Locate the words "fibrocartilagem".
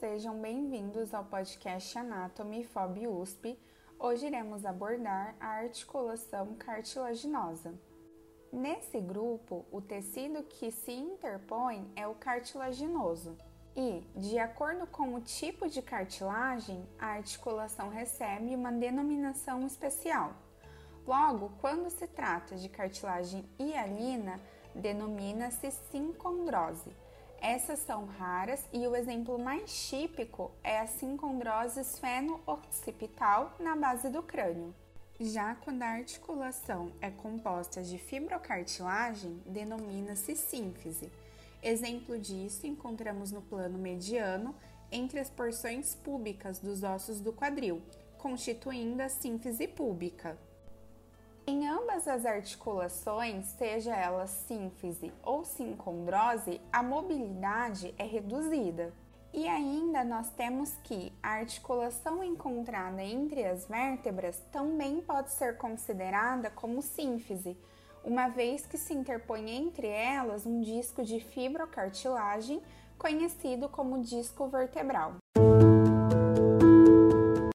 37.98-39.40, 71.20-72.60